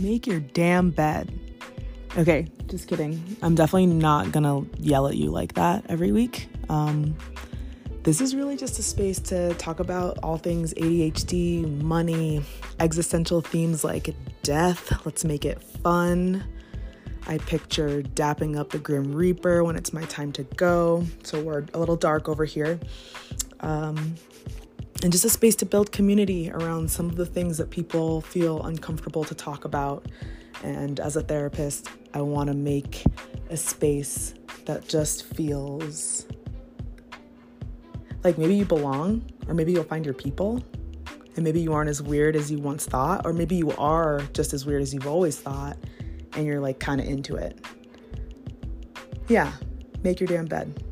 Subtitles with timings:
[0.00, 1.32] make your damn bed.
[2.16, 3.36] Okay, just kidding.
[3.42, 6.48] I'm definitely not gonna yell at you like that every week.
[6.68, 7.16] Um,
[8.02, 12.42] this is really just a space to talk about all things ADHD, money,
[12.80, 15.04] existential themes like death.
[15.04, 16.44] Let's make it fun.
[17.26, 21.04] I picture dapping up the Grim Reaper when it's my time to go.
[21.22, 22.80] So we're a little dark over here.
[23.60, 24.14] Um,
[25.02, 28.62] and just a space to build community around some of the things that people feel
[28.64, 30.06] uncomfortable to talk about.
[30.62, 33.02] And as a therapist, I want to make
[33.48, 34.34] a space
[34.66, 36.26] that just feels
[38.22, 40.62] like maybe you belong, or maybe you'll find your people,
[41.34, 44.52] and maybe you aren't as weird as you once thought, or maybe you are just
[44.52, 45.78] as weird as you've always thought,
[46.34, 47.58] and you're like kind of into it.
[49.28, 49.52] Yeah,
[50.02, 50.84] make your damn bed.